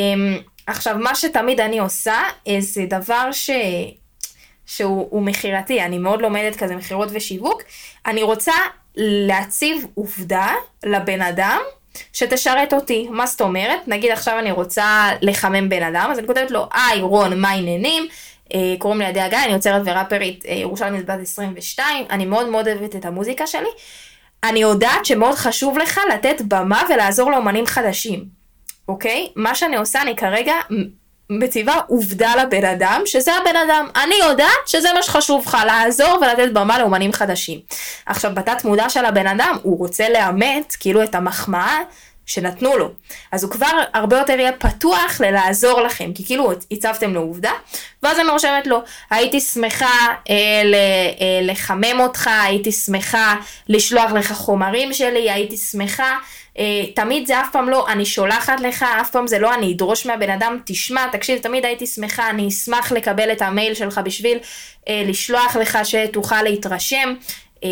עכשיו, 0.68 0.96
מה 1.00 1.16
שתמיד 1.16 1.60
אני 1.60 1.80
עושה, 1.80 2.20
זה 2.60 2.86
דבר 2.90 3.32
ש... 3.32 3.50
שהוא 4.66 5.22
מכירתי, 5.22 5.82
אני 5.82 5.98
מאוד 5.98 6.22
לומדת 6.22 6.56
כזה 6.56 6.76
מכירות 6.76 7.10
ושיווק, 7.12 7.62
אני 8.06 8.24
רוצה 8.24 8.54
להציב 8.96 9.86
עובדה 9.94 10.54
לבן 10.84 11.22
אדם 11.22 11.60
שתשרת 12.14 12.74
אותי. 12.74 13.08
מה 13.10 13.26
זאת 13.26 13.42
אומרת? 13.42 13.80
נגיד 13.88 14.12
עכשיו 14.12 14.40
אני 14.40 14.52
רוצה 14.52 15.10
לחמם 15.22 15.70
בן 15.70 15.84
אדם, 15.84 16.10
אז 16.12 16.20
אני 16.20 16.28
כותבת 16.28 16.52
לו, 16.52 16.70
היי 16.74 17.02
רון, 17.02 17.40
מה 17.40 17.50
העניינים? 17.50 18.08
אה, 18.54 18.76
קוראים 18.80 19.00
לי 19.00 19.06
עדי 19.06 19.22
הגיא, 19.22 19.38
אני 19.46 19.54
יוצרת 19.54 19.82
וראפרית 19.86 20.46
אה, 20.46 20.54
ירושלים 20.54 21.06
בת 21.06 21.20
22, 21.22 22.06
אני 22.10 22.26
מאוד 22.26 22.50
מאוד 22.50 22.68
אוהבת 22.68 22.96
את 22.96 23.06
המוזיקה 23.06 23.48
שלי. 23.48 23.70
אני 24.44 24.60
יודעת 24.60 25.06
שמאוד 25.06 25.36
חשוב 25.36 25.78
לך 25.78 26.00
לתת 26.14 26.42
במה 26.48 26.82
ולעזור 26.90 27.32
לאומנים 27.32 27.66
חדשים, 27.66 28.26
אוקיי? 28.88 29.28
מה 29.36 29.56
שאני 29.56 29.78
עושה, 29.78 30.02
אני 30.02 30.16
כרגע 30.16 30.54
מציבה 31.32 31.76
עובדה 31.88 32.34
לבן 32.36 32.66
אדם, 32.66 33.02
שזה 33.06 33.32
הבן 33.36 33.56
אדם. 33.56 33.88
אני 34.04 34.16
יודעת 34.30 34.68
שזה 34.68 34.94
מה 34.94 35.04
שחשוב 35.04 35.44
לך, 35.48 35.58
לעזור 35.66 36.18
ולתת 36.22 36.54
במה 36.54 36.80
לאומנים 36.80 37.14
חדשים. 37.14 37.60
עכשיו, 38.06 38.32
בתת 38.36 38.66
מודע 38.66 38.90
של 38.90 39.06
הבן 39.06 39.28
אדם, 39.28 39.58
הוא 39.64 39.78
רוצה 39.78 40.10
לאמת, 40.10 40.76
כאילו, 40.80 41.04
את 41.04 41.16
המחמאה 41.16 41.80
שנתנו 42.34 42.78
לו. 42.78 42.90
אז 43.32 43.44
הוא 43.44 43.52
כבר 43.52 43.72
הרבה 43.94 44.18
יותר 44.18 44.40
יהיה 44.40 44.52
פתוח 44.52 45.22
ללעזור 45.22 45.82
לכם, 45.82 46.14
כי 46.14 46.26
כאילו 46.26 46.52
הצבתם 46.72 47.14
לו 47.14 47.22
עובדה, 47.22 47.52
ואז 48.04 48.20
אני 48.20 48.30
רושמת 48.30 48.68
לו, 48.68 48.82
הייתי 49.10 49.40
שמחה 49.40 50.08
אה, 50.30 50.62
ל, 50.64 50.76
אה, 50.76 51.40
לחמם 51.42 52.00
אותך, 52.00 52.30
הייתי 52.44 52.72
שמחה 52.72 53.36
לשלוח 53.68 54.12
לך 54.12 54.32
חומרים 54.32 54.94
שלי, 54.94 55.32
הייתי 55.32 55.58
שמחה, 55.58 56.18
אה, 56.60 56.84
תמיד 56.96 57.28
זה 57.28 57.42
אף 57.42 57.48
פעם 57.52 57.70
לא, 57.70 57.88
אני 57.88 58.06
שולחת 58.06 58.60
לך, 58.60 58.86
אף 59.02 59.12
פעם 59.12 59.28
זה 59.28 59.40
לא, 59.40 59.54
אני 59.54 59.74
אדרוש 59.74 60.06
מהבן 60.06 60.30
אדם, 60.30 60.58
תשמע, 60.66 61.08
תקשיב, 61.12 61.40
תמיד 61.40 61.66
הייתי 61.66 61.88
שמחה, 61.88 62.30
אני 62.30 62.48
אשמח 62.48 62.92
לקבל 62.92 63.32
את 63.32 63.42
המייל 63.42 63.74
שלך 63.74 64.02
בשביל 64.04 64.38
אה, 64.88 65.04
לשלוח 65.06 65.56
לך 65.56 65.80
שתוכל 65.84 66.42
להתרשם. 66.44 67.14
אה, 67.64 67.70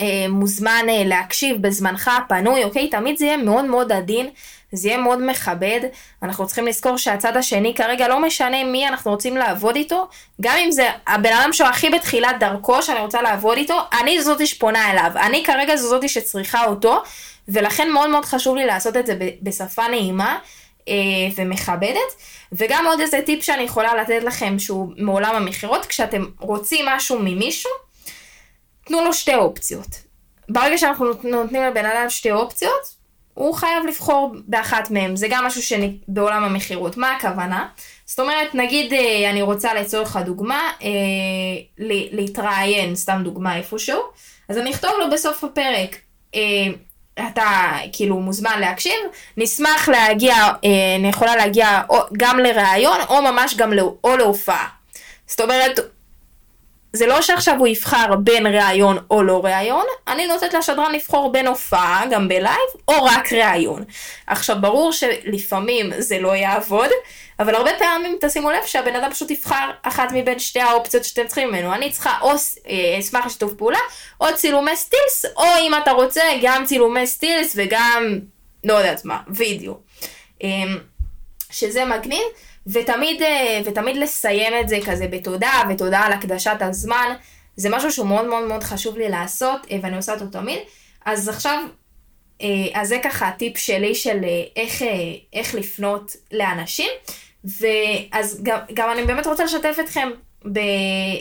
אה, 0.00 0.26
מוזמן 0.28 0.86
אה, 0.88 1.02
להקשיב 1.04 1.62
בזמנך 1.62 2.10
הפנוי, 2.24 2.64
אוקיי? 2.64 2.88
תמיד 2.88 3.18
זה 3.18 3.24
יהיה 3.24 3.36
מאוד 3.36 3.64
מאוד 3.64 3.92
עדין, 3.92 4.30
זה 4.72 4.88
יהיה 4.88 4.98
מאוד 4.98 5.22
מכבד. 5.22 5.80
אנחנו 6.22 6.46
צריכים 6.46 6.66
לזכור 6.66 6.96
שהצד 6.96 7.36
השני 7.36 7.74
כרגע 7.74 8.08
לא 8.08 8.22
משנה 8.22 8.64
מי 8.64 8.88
אנחנו 8.88 9.10
רוצים 9.10 9.36
לעבוד 9.36 9.76
איתו, 9.76 10.08
גם 10.40 10.56
אם 10.64 10.70
זה 10.70 10.88
הבן 11.06 11.32
אדם 11.32 11.52
שהוא 11.52 11.68
הכי 11.68 11.90
בתחילת 11.90 12.38
דרכו 12.40 12.82
שאני 12.82 13.00
רוצה 13.00 13.22
לעבוד 13.22 13.56
איתו, 13.56 13.80
אני 14.00 14.22
זאתי 14.22 14.46
שפונה 14.46 14.90
אליו, 14.90 15.10
אני 15.16 15.44
כרגע 15.44 15.76
זאתי 15.76 16.08
שצריכה 16.08 16.64
אותו, 16.64 17.02
ולכן 17.48 17.90
מאוד 17.90 18.10
מאוד 18.10 18.24
חשוב 18.24 18.56
לי 18.56 18.66
לעשות 18.66 18.96
את 18.96 19.06
זה 19.06 19.14
בשפה 19.42 19.88
נעימה. 19.88 20.38
אה, 20.88 20.94
ומכבדת. 21.36 22.14
וגם 22.52 22.86
עוד 22.86 23.00
איזה 23.00 23.20
טיפ 23.26 23.42
שאני 23.42 23.62
יכולה 23.62 23.94
לתת 24.02 24.24
לכם 24.24 24.58
שהוא 24.58 24.92
מעולם 24.96 25.34
המכירות, 25.34 25.86
כשאתם 25.86 26.24
רוצים 26.38 26.86
משהו 26.88 27.18
ממישהו, 27.18 27.70
תנו 28.84 29.04
לו 29.04 29.12
שתי 29.12 29.34
אופציות. 29.34 29.88
ברגע 30.48 30.78
שאנחנו 30.78 31.06
נותנים 31.24 31.62
לבן 31.62 31.84
אדם 31.84 32.10
שתי 32.10 32.32
אופציות, 32.32 33.02
הוא 33.34 33.54
חייב 33.54 33.86
לבחור 33.86 34.34
באחת 34.46 34.90
מהן. 34.90 35.16
זה 35.16 35.26
גם 35.30 35.44
משהו 35.44 35.62
שבעולם 35.62 36.44
המכירות. 36.44 36.96
מה 36.96 37.12
הכוונה? 37.12 37.68
זאת 38.06 38.20
אומרת, 38.20 38.54
נגיד 38.54 38.92
אה, 38.92 39.30
אני 39.30 39.42
רוצה 39.42 39.74
לצורך 39.74 40.16
הדוגמה, 40.16 40.70
אה, 40.82 40.88
להתראיין, 42.12 42.94
סתם 42.94 43.20
דוגמה 43.24 43.56
איפשהו, 43.56 44.00
אז 44.48 44.58
אני 44.58 44.70
אכתוב 44.70 44.90
לו 44.98 45.10
בסוף 45.10 45.44
הפרק, 45.44 45.96
אה, 46.34 46.40
אתה 47.28 47.72
כאילו 47.92 48.16
מוזמן 48.20 48.60
להקשיב, 48.60 48.98
נשמח 49.36 49.88
להגיע, 49.88 50.34
אני 50.98 51.08
יכולה 51.08 51.36
להגיע 51.36 51.82
גם 52.12 52.38
לראיון 52.38 52.98
או 53.08 53.22
ממש 53.22 53.56
גם 53.56 53.72
לא, 53.72 53.94
או 54.04 54.16
להופעה. 54.16 54.68
זאת 55.26 55.40
אומרת, 55.40 55.80
זה 56.92 57.06
לא 57.06 57.22
שעכשיו 57.22 57.58
הוא 57.58 57.66
יבחר 57.66 58.16
בין 58.16 58.46
ראיון 58.46 58.98
או 59.10 59.22
לא 59.22 59.44
ראיון, 59.44 59.84
אני 60.08 60.26
נותנת 60.26 60.54
לשדרן 60.54 60.94
לבחור 60.94 61.32
בין 61.32 61.46
הופעה, 61.46 62.04
גם 62.10 62.28
בלייב, 62.28 62.56
או 62.88 63.04
רק 63.04 63.32
ראיון. 63.32 63.84
עכשיו, 64.26 64.56
ברור 64.60 64.92
שלפעמים 64.92 65.90
זה 65.98 66.18
לא 66.18 66.36
יעבוד, 66.36 66.88
אבל 67.38 67.54
הרבה 67.54 67.70
פעמים 67.78 68.16
תשימו 68.20 68.50
לב 68.50 68.66
שהבן 68.66 68.96
אדם 68.96 69.10
פשוט 69.10 69.30
יבחר 69.30 69.70
אחת 69.82 70.08
מבין 70.12 70.38
שתי 70.38 70.60
האופציות 70.60 71.04
שאתם 71.04 71.26
צריכים 71.26 71.48
ממנו. 71.48 71.74
אני 71.74 71.90
צריכה 71.90 72.18
או 72.20 72.30
אה, 72.30 72.98
אשמח 72.98 73.26
לשיתוף 73.26 73.52
פעולה, 73.52 73.78
או 74.20 74.26
צילומי 74.34 74.76
סטילס, 74.76 75.24
או 75.36 75.44
אם 75.60 75.72
אתה 75.82 75.90
רוצה, 75.92 76.22
גם 76.42 76.64
צילומי 76.66 77.06
סטילס 77.06 77.52
וגם, 77.56 78.18
לא 78.64 78.74
יודעת 78.74 79.04
מה, 79.04 79.18
וידאו. 79.28 79.74
אמ, 80.42 80.78
שזה 81.50 81.84
מגניב. 81.84 82.22
ותמיד, 82.66 83.22
אה, 83.22 83.60
ותמיד 83.64 83.96
לסיים 83.96 84.52
את 84.60 84.68
זה 84.68 84.78
כזה 84.86 85.06
בתודה, 85.08 85.62
ותודה 85.70 86.00
על 86.00 86.12
הקדשת 86.12 86.56
הזמן. 86.60 87.14
זה 87.56 87.68
משהו 87.70 87.92
שהוא 87.92 88.06
מאוד 88.06 88.26
מאוד 88.26 88.48
מאוד 88.48 88.62
חשוב 88.62 88.98
לי 88.98 89.08
לעשות, 89.08 89.66
אה, 89.70 89.76
ואני 89.82 89.96
עושה 89.96 90.14
אותו 90.14 90.26
תמיד. 90.26 90.58
אז 91.04 91.28
עכשיו, 91.28 91.64
אה, 92.42 92.48
אז 92.74 92.88
זה 92.88 92.98
ככה 93.04 93.28
הטיפ 93.28 93.58
שלי 93.58 93.94
של 93.94 94.20
איך, 94.56 94.82
איך 95.32 95.54
לפנות 95.54 96.16
לאנשים. 96.32 96.90
ואז 97.44 98.40
גם, 98.42 98.58
גם 98.74 98.90
אני 98.92 99.04
באמת 99.04 99.26
רוצה 99.26 99.44
לשתף 99.44 99.76
אתכם, 99.80 100.10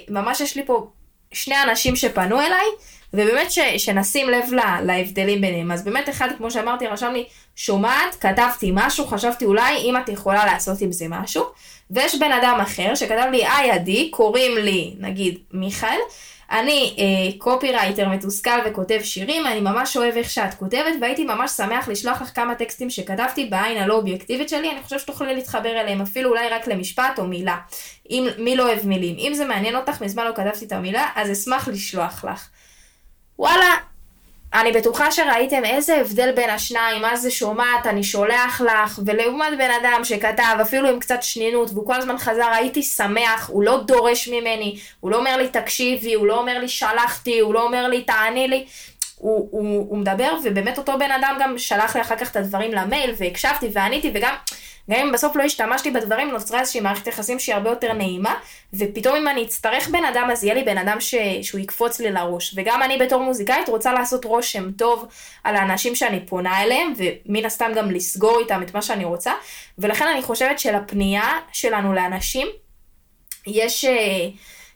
ממש 0.09 0.41
יש 0.41 0.55
לי 0.55 0.65
פה 0.65 0.87
שני 1.31 1.55
אנשים 1.63 1.95
שפנו 1.95 2.41
אליי, 2.41 2.65
ובאמת 3.13 3.51
ש, 3.51 3.59
שנשים 3.77 4.29
לב 4.29 4.53
לה, 4.53 4.81
להבדלים 4.81 5.41
ביניהם. 5.41 5.71
אז 5.71 5.83
באמת 5.83 6.09
אחד, 6.09 6.27
כמו 6.37 6.51
שאמרתי, 6.51 6.87
רשם 6.87 7.11
לי, 7.13 7.25
שומעת, 7.55 8.15
כתבתי 8.19 8.71
משהו, 8.73 9.07
חשבתי 9.07 9.45
אולי 9.45 9.77
אם 9.77 9.97
את 9.97 10.09
יכולה 10.09 10.45
לעשות 10.45 10.81
עם 10.81 10.91
זה 10.91 11.05
משהו. 11.09 11.45
ויש 11.91 12.15
בן 12.15 12.31
אדם 12.31 12.59
אחר 12.61 12.95
שכתב 12.95 13.27
לי, 13.31 13.45
היי 13.45 13.71
עדי, 13.71 14.09
קוראים 14.11 14.57
לי, 14.57 14.93
נגיד, 14.99 15.37
מיכאל. 15.51 15.97
אני 16.51 16.95
אה, 16.99 17.37
קופירייטר 17.37 18.09
מתוסכל 18.09 18.59
וכותב 18.65 18.99
שירים, 19.03 19.47
אני 19.47 19.61
ממש 19.61 19.97
אוהב 19.97 20.17
איך 20.17 20.29
שאת 20.29 20.53
כותבת, 20.53 20.93
והייתי 21.01 21.25
ממש 21.25 21.51
שמח 21.51 21.87
לשלוח 21.87 22.21
לך 22.21 22.35
כמה 22.35 22.55
טקסטים 22.55 22.89
שכתבתי 22.89 23.45
בעין 23.45 23.77
הלא 23.77 23.93
אובייקטיבית 23.93 24.49
שלי, 24.49 24.71
אני 24.71 24.83
חושב 24.83 24.99
שתוכלי 24.99 25.35
להתחבר 25.35 25.81
אליהם, 25.81 26.01
אפילו 26.01 26.29
אולי 26.29 26.49
רק 26.49 26.67
למשפט 26.67 27.19
או 27.19 27.27
מילה. 27.27 27.57
אם, 28.09 28.27
מי 28.37 28.55
לא 28.55 28.63
אוהב 28.63 28.87
מילים. 28.87 29.15
אם 29.19 29.33
זה 29.33 29.45
מעניין 29.45 29.75
אותך, 29.75 30.01
מזמן 30.01 30.25
לא 30.25 30.31
כתבתי 30.35 30.65
את 30.65 30.71
המילה, 30.71 31.07
אז 31.15 31.31
אשמח 31.31 31.67
לשלוח 31.67 32.25
לך. 32.25 32.49
וואלה, 33.39 33.75
אני 34.53 34.71
בטוחה 34.71 35.11
שראיתם 35.11 35.65
איזה 35.65 35.95
הבדל 35.95 36.31
בין 36.31 36.49
השניים, 36.49 37.01
מה 37.01 37.17
זה 37.17 37.31
שומעת, 37.31 37.85
אני 37.85 38.03
שולח 38.03 38.61
לך, 38.61 38.99
ולעומת 39.05 39.57
בן 39.57 39.71
אדם 39.81 40.01
שכתב, 40.03 40.57
אפילו 40.61 40.89
עם 40.89 40.99
קצת 40.99 41.23
שנינות, 41.23 41.69
והוא 41.73 41.85
כל 41.85 41.95
הזמן 41.95 42.17
חזר, 42.17 42.47
הייתי 42.53 42.83
שמח, 42.83 43.49
הוא 43.49 43.63
לא 43.63 43.77
דורש 43.77 44.27
ממני, 44.27 44.79
הוא 44.99 45.11
לא 45.11 45.17
אומר 45.17 45.37
לי 45.37 45.47
תקשיבי, 45.47 46.13
הוא 46.13 46.27
לא 46.27 46.39
אומר 46.39 46.59
לי 46.59 46.67
שלחתי, 46.67 47.39
הוא 47.39 47.53
לא 47.53 47.63
אומר 47.63 47.87
לי 47.87 48.01
תעני 48.01 48.47
לי, 48.47 48.65
הוא, 49.21 49.47
הוא, 49.51 49.85
הוא 49.89 49.97
מדבר, 49.97 50.37
ובאמת 50.43 50.77
אותו 50.77 50.93
בן 50.99 51.11
אדם 51.11 51.37
גם 51.41 51.57
שלח 51.57 51.95
לי 51.95 52.01
אחר 52.01 52.15
כך 52.15 52.31
את 52.31 52.35
הדברים 52.35 52.71
למייל, 52.71 53.13
והקשבתי 53.17 53.69
ועניתי, 53.73 54.11
וגם... 54.13 54.35
גם 54.89 54.99
אם 54.99 55.11
בסוף 55.11 55.35
לא 55.35 55.43
השתמשתי 55.43 55.91
בדברים, 55.91 56.31
נוצרה 56.31 56.59
איזושהי 56.59 56.81
מערכת 56.81 57.07
יחסים 57.07 57.39
שהיא 57.39 57.55
הרבה 57.55 57.69
יותר 57.69 57.93
נעימה, 57.93 58.35
ופתאום 58.73 59.15
אם 59.15 59.27
אני 59.27 59.43
אצטרך 59.43 59.87
בן 59.87 60.05
אדם, 60.05 60.29
אז 60.31 60.43
יהיה 60.43 60.53
לי 60.53 60.63
בן 60.63 60.77
אדם 60.77 61.01
ש... 61.01 61.15
שהוא 61.41 61.61
יקפוץ 61.61 61.99
לי 61.99 62.11
לראש. 62.11 62.53
וגם 62.57 62.83
אני 62.83 62.97
בתור 62.97 63.23
מוזיקאית 63.23 63.69
רוצה 63.69 63.93
לעשות 63.93 64.25
רושם 64.25 64.71
טוב 64.71 65.07
על 65.43 65.55
האנשים 65.55 65.95
שאני 65.95 66.25
פונה 66.25 66.63
אליהם, 66.63 66.93
ומן 66.97 67.45
הסתם 67.45 67.71
גם 67.75 67.91
לסגור 67.91 68.39
איתם 68.39 68.63
את 68.63 68.73
מה 68.73 68.81
שאני 68.81 69.05
רוצה, 69.05 69.31
ולכן 69.77 70.07
אני 70.07 70.21
חושבת 70.21 70.59
שלפנייה 70.59 71.29
שלנו 71.51 71.93
לאנשים, 71.93 72.47
יש... 73.47 73.85
אה, 73.85 74.27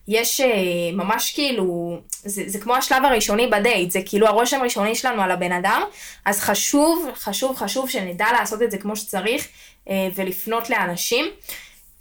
יש 0.07 0.41
אה, 0.41 0.47
ממש 0.93 1.33
כאילו, 1.33 1.97
זה, 2.23 2.43
זה 2.47 2.59
כמו 2.59 2.75
השלב 2.75 3.05
הראשוני 3.05 3.47
בדייט, 3.47 3.91
זה 3.91 3.99
כאילו 4.05 4.27
הרושם 4.27 4.59
הראשוני 4.59 4.95
שלנו 4.95 5.21
על 5.21 5.31
הבן 5.31 5.51
אדם, 5.51 5.81
אז 6.25 6.39
חשוב, 6.39 7.09
חשוב, 7.15 7.55
חשוב 7.55 7.89
שנדע 7.89 8.27
לעשות 8.31 8.61
את 8.61 8.71
זה 8.71 8.77
כמו 8.77 8.95
שצריך, 8.95 9.47
אה, 9.89 10.07
ולפנות 10.15 10.69
לאנשים. 10.69 11.25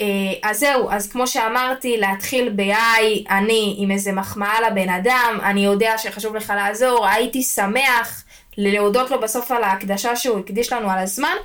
אה, 0.00 0.06
אז 0.42 0.58
זהו, 0.58 0.90
אז 0.90 1.08
כמו 1.08 1.26
שאמרתי, 1.26 1.96
להתחיל 1.96 2.52
ב-I, 2.56 3.30
אני 3.30 3.74
עם 3.78 3.90
איזה 3.90 4.12
מחמאה 4.12 4.70
לבן 4.70 4.88
אדם, 4.88 5.38
אני 5.42 5.64
יודע 5.64 5.98
שחשוב 5.98 6.36
לך 6.36 6.52
לעזור, 6.56 7.06
הייתי 7.06 7.42
שמח 7.42 8.24
להודות 8.56 9.10
לו 9.10 9.20
בסוף 9.20 9.50
על 9.50 9.64
ההקדשה 9.64 10.16
שהוא 10.16 10.38
הקדיש 10.38 10.72
לנו 10.72 10.90
על 10.90 10.98
הזמן, 10.98 11.36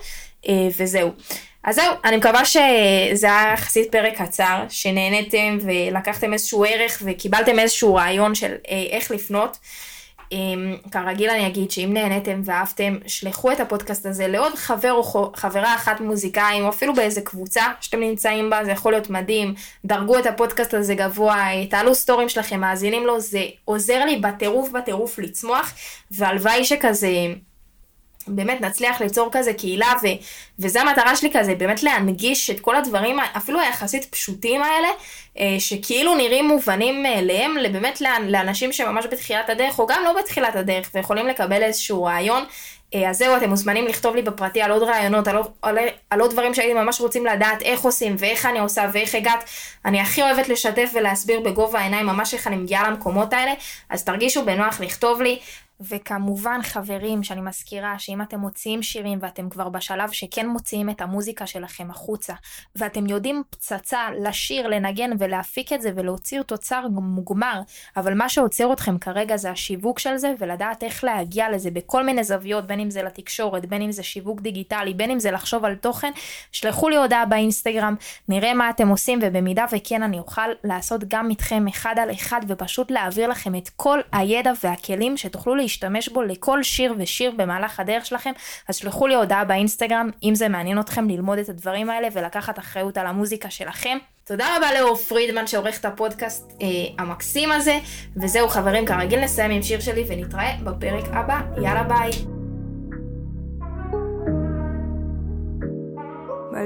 וזהו. 0.78 1.12
אז 1.64 1.76
זהו, 1.76 1.94
אני 2.06 2.18
מקווה 2.18 2.46
שזה 2.46 3.28
היה 3.28 3.54
יחסית 3.54 3.92
פרק 3.92 4.22
קצר, 4.22 4.66
שנהניתם 4.70 5.58
ולקחתם 5.62 6.34
איזשהו 6.34 6.64
ערך 6.64 7.02
וקיבלתם 7.06 7.60
איזשהו 7.60 7.96
רעיון 7.96 8.36
של 8.36 8.56
איך 8.92 9.12
לפנות. 9.12 9.58
אמ, 10.32 10.76
כרגיל 10.92 11.30
אני 11.30 11.48
אגיד 11.48 11.72
שאם 11.72 11.94
נהניתם 11.94 12.42
ואהבתם, 12.46 12.98
שלחו 13.08 13.52
את 13.52 13.60
הפודקאסט 13.60 14.06
הזה 14.06 14.28
לעוד 14.28 14.56
חבר 14.56 14.92
או 14.92 15.32
חברה 15.36 15.76
אחת 15.76 16.02
מוזיקאים, 16.02 16.64
או 16.64 16.70
אפילו 16.70 16.94
באיזה 16.94 17.22
קבוצה 17.22 17.64
שאתם 17.82 18.00
נמצאים 18.00 18.50
בה, 18.50 18.66
זה 18.66 18.72
יכול 18.72 18.92
להיות 18.92 19.10
מדהים. 19.10 19.54
דרגו 19.86 20.20
את 20.20 20.26
הפודקאסט 20.26 20.74
הזה 20.74 20.96
גבוה, 20.96 21.48
תעלו 21.70 21.96
סטורים 21.96 22.30
שלכם, 22.30 22.60
מאזינים 22.60 23.06
לו, 23.06 23.20
זה 23.20 23.44
עוזר 23.66 24.06
לי 24.06 24.18
בטירוף 24.18 24.70
בטירוף 24.72 25.20
לצמוח, 25.20 25.74
והלוואי 26.12 26.66
שכזה... 26.66 27.10
באמת 28.28 28.62
נצליח 28.62 29.02
ליצור 29.02 29.30
כזה 29.32 29.54
קהילה, 29.54 29.94
ו, 30.04 30.08
וזה 30.60 30.82
המטרה 30.82 31.16
שלי 31.16 31.30
כזה, 31.34 31.56
באמת 31.56 31.84
להנגיש 31.84 32.50
את 32.50 32.60
כל 32.60 32.76
הדברים, 32.76 33.20
אפילו 33.20 33.60
היחסית 33.60 34.06
פשוטים 34.06 34.62
האלה, 34.62 34.88
אה, 35.40 35.56
שכאילו 35.60 36.16
נראים 36.16 36.48
מובנים 36.48 37.04
מאליהם, 37.04 37.56
באמת 37.72 38.02
לאנשים 38.28 38.72
שממש 38.72 39.06
בתחילת 39.12 39.50
הדרך, 39.50 39.80
או 39.80 39.88
גם 39.88 40.02
לא 40.04 40.14
בתחילת 40.22 40.56
הדרך, 40.56 40.90
ויכולים 40.94 41.28
לקבל 41.28 41.64
איזשהו 41.64 42.04
רעיון. 42.04 42.44
אה, 42.96 43.10
אז 43.10 43.18
זהו, 43.18 43.38
אתם 43.38 43.50
מוזמנים 43.50 43.88
לכתוב 43.88 44.16
לי 44.16 44.22
בפרטי 44.22 44.62
על 44.62 44.72
עוד 44.72 44.84
רעיונות, 44.84 45.28
על, 45.28 45.38
על, 45.62 45.78
על 46.10 46.22
עוד 46.22 46.32
דברים 46.32 46.54
שהייתם 46.54 46.78
ממש 46.78 47.02
רוצים 47.02 47.26
לדעת 47.26 47.62
איך 47.62 47.82
עושים 47.82 48.16
ואיך 48.20 48.46
אני 48.46 48.60
עושה 48.60 48.86
ואיך 48.94 49.16
הגעת. 49.16 49.44
אני 49.86 50.02
הכי 50.02 50.22
אוהבת 50.22 50.50
לשתף 50.50 50.92
ולהסביר 50.94 51.40
בגובה 51.40 51.80
העיניים 51.80 52.06
ממש 52.06 52.34
איך 52.34 52.48
אני 52.48 52.56
מגיעה 52.56 52.90
למקומות 52.90 53.34
האלה, 53.34 53.54
אז 53.90 54.04
תרגישו 54.04 54.46
בנוח 54.46 54.80
לכתוב 54.82 55.22
לי. 55.22 55.40
וכמובן 55.82 56.60
חברים 56.64 57.24
שאני 57.24 57.42
מזכירה 57.42 58.00
שאם 58.00 58.22
אתם 58.22 58.40
מוציאים 58.40 58.84
שירים 58.84 59.20
ואתם 59.22 59.50
כבר 59.50 59.70
בשלב 59.70 60.12
שכן 60.12 60.48
מוציאים 60.48 60.90
את 60.90 61.02
המוזיקה 61.02 61.48
שלכם 61.48 61.92
החוצה 61.92 62.34
ואתם 62.76 63.06
יודעים 63.06 63.44
פצצה 63.50 64.00
לשיר, 64.20 64.68
לנגן 64.68 65.10
ולהפיק 65.20 65.74
את 65.74 65.82
זה 65.82 65.92
ולהוציא 65.96 66.42
תוצר 66.42 66.88
מוגמר 66.88 67.62
אבל 67.98 68.14
מה 68.14 68.30
שעוצר 68.30 68.74
אתכם 68.74 68.98
כרגע 68.98 69.38
זה 69.38 69.52
השיווק 69.52 70.00
של 70.00 70.18
זה 70.18 70.34
ולדעת 70.40 70.84
איך 70.84 71.04
להגיע 71.04 71.50
לזה 71.50 71.72
בכל 71.72 72.04
מיני 72.04 72.24
זוויות 72.24 72.68
בין 72.68 72.80
אם 72.80 72.90
זה 72.90 73.04
לתקשורת 73.04 73.66
בין 73.66 73.82
אם 73.82 73.92
זה 73.92 74.04
שיווק 74.04 74.42
דיגיטלי 74.42 74.94
בין 74.94 75.12
אם 75.12 75.20
זה 75.20 75.32
לחשוב 75.32 75.66
על 75.66 75.76
תוכן 75.76 76.12
שלחו 76.52 76.90
לי 76.90 76.98
הודעה 76.98 77.26
באינסטגרם 77.26 77.96
נראה 78.28 78.54
מה 78.54 78.70
אתם 78.70 78.88
עושים 78.88 79.20
ובמידה 79.22 79.66
וכן 79.72 80.04
אני 80.04 80.20
אוכל 80.20 80.50
לעשות 80.64 81.04
גם 81.08 81.30
איתכם 81.30 81.68
אחד 81.68 81.96
על 82.00 82.12
אחד 82.12 82.42
ופשוט 82.48 82.92
להעביר 82.92 83.28
לכם 83.28 83.56
את 83.56 83.70
כל 83.76 84.00
הידע 84.12 84.52
והכלים 84.64 85.18
שתוכלו 85.18 85.56
להשתמש 85.70 86.10
בו 86.10 86.22
לכל 86.22 86.64
שיר 86.64 86.94
ושיר 86.98 87.32
במהלך 87.38 87.80
הדרך 87.80 88.06
שלכם, 88.06 88.32
אז 88.68 88.76
שלחו 88.76 89.08
לי 89.08 89.16
הודעה 89.16 89.46
באינסטגרם 89.46 90.10
אם 90.24 90.36
זה 90.36 90.50
מעניין 90.50 90.80
אתכם 90.80 91.10
ללמוד 91.10 91.38
את 91.38 91.50
הדברים 91.50 91.90
האלה 91.90 92.08
ולקחת 92.14 92.60
אחריות 92.60 92.98
על 92.98 93.08
המוזיקה 93.08 93.50
שלכם. 93.50 93.98
תודה 94.24 94.58
רבה 94.58 94.68
לאור 94.80 94.96
פרידמן 94.96 95.48
שעורך 95.48 95.80
את 95.80 95.86
הפודקאסט 95.86 96.52
אה, 96.62 96.68
המקסים 96.98 97.52
הזה, 97.52 97.80
וזהו 98.16 98.48
חברים, 98.48 98.86
כרגיל 98.86 99.20
נסיים 99.20 99.52
עם 99.52 99.64
שיר 99.64 99.80
שלי 99.80 100.04
ונתראה 100.08 100.56
בפרק 100.64 101.06
הבא, 101.14 101.42
יאללה 101.64 101.84
ביי. 101.84 102.39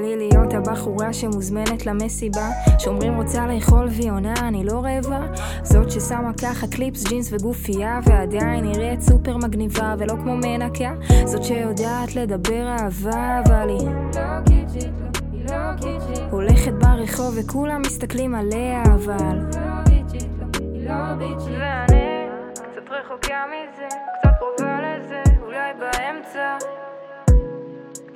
לי 0.04 0.16
להיות 0.16 0.54
הבחורה 0.54 1.12
שמוזמנת 1.12 1.86
למסיבה 1.86 2.48
שאומרים 2.78 3.16
רוצה 3.16 3.46
לאכול 3.46 3.88
והיא 3.90 4.10
עונה 4.10 4.34
אני 4.38 4.64
לא 4.64 4.80
רעבה. 4.84 5.26
זאת 5.62 5.90
ששמה 5.90 6.32
ככה 6.42 6.66
קליפס, 6.66 7.04
ג'ינס 7.04 7.32
וגופייה 7.32 8.00
ועדיין 8.04 8.64
נראית 8.64 9.00
סופר 9.00 9.36
מגניבה 9.36 9.94
ולא 9.98 10.14
כמו 10.22 10.36
מנקה. 10.36 10.94
זאת 11.24 11.44
שיודעת 11.44 12.14
לדבר 12.14 12.66
אהבה 12.68 13.40
אבל 13.46 13.68
היא 13.68 13.88
הולכת 16.30 16.72
ברחוב 16.72 17.34
וכולם 17.36 17.82
מסתכלים 17.86 18.34
עליה 18.34 18.82
אבל 18.82 19.38
ואני 20.84 22.28
קצת 22.54 22.90
רחוקה 22.90 23.44
מזה, 23.46 23.88
קצת 24.18 24.30
קרובה 24.38 24.78
לזה, 24.80 25.22
אולי 25.42 25.72
באמצע 25.78 26.56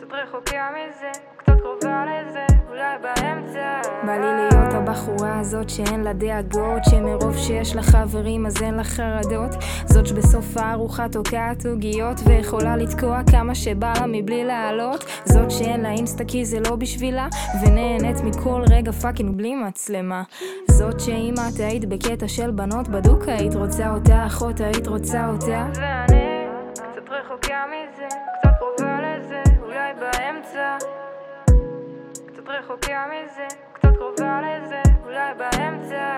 קצת 0.09 0.17
רחוקה 0.17 0.69
מזה 0.71 1.11
קרובה 1.45 2.05
לזה, 2.07 2.47
אולי 2.69 2.99
באמצע. 3.03 3.81
בא 4.07 4.12
לי 4.12 4.37
להיות 4.37 4.75
הבחורה 4.75 5.41
הזאת 5.41 5.71
שאין 5.71 6.00
לה 6.00 6.12
דאגות, 6.12 6.85
שמרוב 6.91 7.37
שיש 7.37 7.77
לה 7.77 7.83
חברים 7.83 8.47
אז 8.47 8.62
אין 8.62 8.75
לה 8.75 8.85
חרדות. 8.85 9.50
זאת 9.87 10.07
שבסוף 10.07 10.57
הארוחה 10.57 11.09
תוקעת 11.09 11.67
עוגיות, 11.67 12.21
ויכולה 12.27 12.77
לתקוע 12.77 13.21
כמה 13.31 13.55
שבא 13.55 13.93
לה 14.00 14.07
מבלי 14.07 14.45
לעלות. 14.45 15.05
זאת 15.25 15.50
שאין 15.50 15.81
לה 15.81 15.91
אינסטה 15.91 16.25
כי 16.25 16.45
זה 16.45 16.61
לא 16.61 16.77
בשבילה, 16.77 17.29
ונהנית 17.62 18.21
מכל 18.25 18.62
רגע 18.71 18.93
fucking 18.92 19.37
בלי 19.37 19.55
מצלמה. 19.55 20.23
זאת 20.71 21.00
שאם 21.00 21.35
את 21.35 21.61
היית 21.61 21.85
בקטע 21.85 22.29
של 22.29 22.50
בנות 22.50 22.88
בדוק 22.88 23.23
היית 23.27 23.55
רוצה 23.55 23.91
אותה, 23.91 24.27
אחות 24.27 24.61
היית 24.61 24.87
רוצה 24.87 25.29
אותה. 25.29 25.67
ואני 25.75 26.47
קצת 26.73 27.09
רחוקה 27.09 27.65
מזה, 27.67 28.27
רחוקה 32.59 33.05
מזה, 33.07 33.47
קצת 33.73 33.97
קרובה 33.97 34.41
לזה, 34.41 34.83
אולי 35.05 35.35
באמצע 35.35 36.17